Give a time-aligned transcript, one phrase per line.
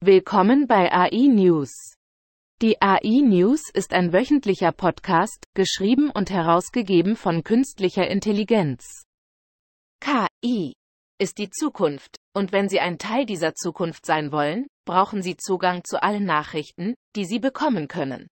[0.00, 1.96] Willkommen bei AI News.
[2.62, 9.02] Die AI News ist ein wöchentlicher Podcast, geschrieben und herausgegeben von künstlicher Intelligenz.
[10.00, 10.74] KI
[11.18, 15.82] ist die Zukunft, und wenn Sie ein Teil dieser Zukunft sein wollen, brauchen Sie Zugang
[15.82, 18.28] zu allen Nachrichten, die Sie bekommen können.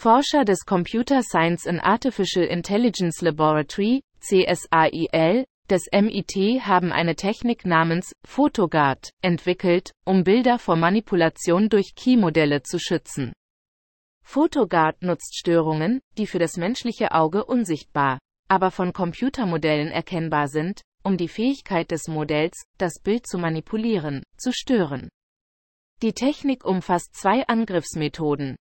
[0.00, 8.12] Forscher des Computer Science and Artificial Intelligence Laboratory, CSAIL, des MIT haben eine Technik namens
[8.24, 13.32] PhotoGuard entwickelt, um Bilder vor Manipulation durch Key-Modelle zu schützen.
[14.22, 21.16] PhotoGuard nutzt Störungen, die für das menschliche Auge unsichtbar, aber von Computermodellen erkennbar sind, um
[21.16, 25.08] die Fähigkeit des Modells, das Bild zu manipulieren, zu stören.
[26.02, 28.54] Die Technik umfasst zwei Angriffsmethoden.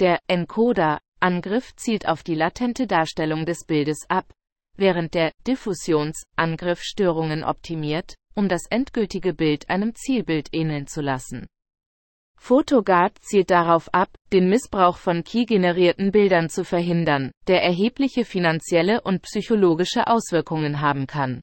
[0.00, 4.32] Der Encoder-Angriff zielt auf die latente Darstellung des Bildes ab,
[4.76, 11.46] während der Diffusionsangriff Störungen optimiert, um das endgültige Bild einem Zielbild ähneln zu lassen.
[12.38, 19.22] PhotoGuard zielt darauf ab, den Missbrauch von Key-generierten Bildern zu verhindern, der erhebliche finanzielle und
[19.22, 21.42] psychologische Auswirkungen haben kann.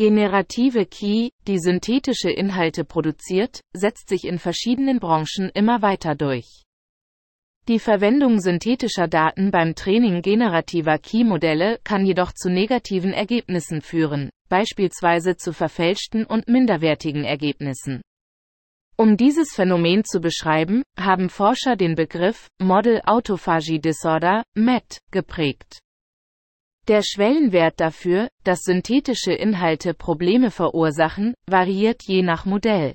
[0.00, 6.62] Generative Key, die synthetische Inhalte produziert, setzt sich in verschiedenen Branchen immer weiter durch.
[7.68, 15.36] Die Verwendung synthetischer Daten beim Training generativer Key-Modelle kann jedoch zu negativen Ergebnissen führen, beispielsweise
[15.36, 18.00] zu verfälschten und minderwertigen Ergebnissen.
[18.96, 25.80] Um dieses Phänomen zu beschreiben, haben Forscher den Begriff Model Autophagy Disorder, MET, geprägt.
[26.88, 32.94] Der Schwellenwert dafür, dass synthetische Inhalte Probleme verursachen, variiert je nach Modell.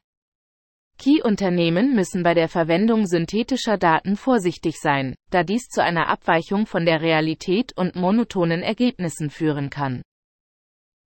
[0.98, 6.86] Key-Unternehmen müssen bei der Verwendung synthetischer Daten vorsichtig sein, da dies zu einer Abweichung von
[6.86, 10.02] der Realität und monotonen Ergebnissen führen kann.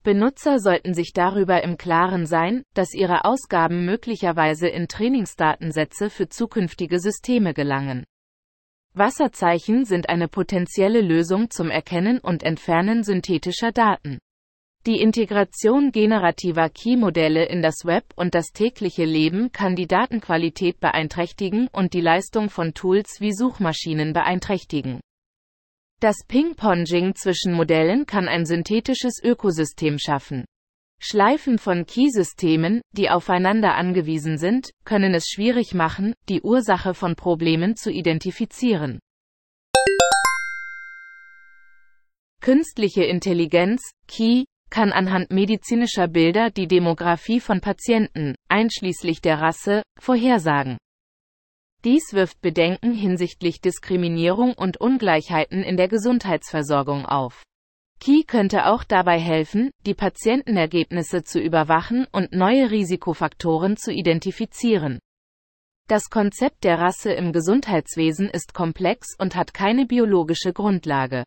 [0.05, 7.01] Benutzer sollten sich darüber im Klaren sein, dass ihre Ausgaben möglicherweise in Trainingsdatensätze für zukünftige
[7.01, 8.05] Systeme gelangen.
[8.99, 14.19] Wasserzeichen sind eine potenzielle Lösung zum Erkennen und Entfernen synthetischer Daten.
[14.87, 21.69] Die Integration generativer Key-Modelle in das Web und das tägliche Leben kann die Datenqualität beeinträchtigen
[21.73, 25.01] und die Leistung von Tools wie Suchmaschinen beeinträchtigen.
[26.01, 30.45] Das Ping-Ponging zwischen Modellen kann ein synthetisches Ökosystem schaffen.
[31.01, 37.77] Schleifen von Key-Systemen, die aufeinander angewiesen sind, können es schwierig machen, die Ursache von Problemen
[37.77, 38.99] zu identifizieren.
[42.41, 50.79] Künstliche Intelligenz, Key, kann anhand medizinischer Bilder die Demografie von Patienten, einschließlich der Rasse, vorhersagen.
[51.85, 57.45] Dies wirft Bedenken hinsichtlich Diskriminierung und Ungleichheiten in der Gesundheitsversorgung auf.
[58.01, 65.01] Key könnte auch dabei helfen, die Patientenergebnisse zu überwachen und neue Risikofaktoren zu identifizieren.
[65.89, 71.25] Das Konzept der Rasse im Gesundheitswesen ist komplex und hat keine biologische Grundlage.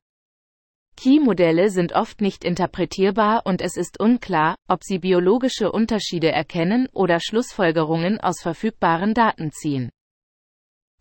[0.97, 7.19] Key-Modelle sind oft nicht interpretierbar und es ist unklar, ob sie biologische Unterschiede erkennen oder
[7.19, 9.89] Schlussfolgerungen aus verfügbaren Daten ziehen.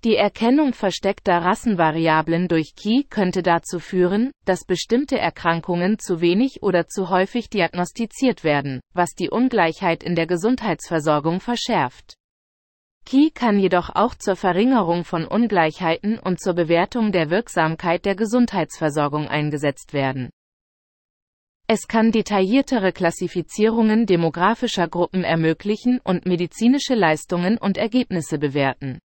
[0.03, 6.87] Die Erkennung versteckter Rassenvariablen durch Key könnte dazu führen, dass bestimmte Erkrankungen zu wenig oder
[6.87, 12.15] zu häufig diagnostiziert werden, was die Ungleichheit in der Gesundheitsversorgung verschärft.
[13.05, 19.28] Key kann jedoch auch zur Verringerung von Ungleichheiten und zur Bewertung der Wirksamkeit der Gesundheitsversorgung
[19.28, 20.31] eingesetzt werden.
[21.66, 28.99] Es kann detailliertere Klassifizierungen demografischer Gruppen ermöglichen und medizinische Leistungen und Ergebnisse bewerten.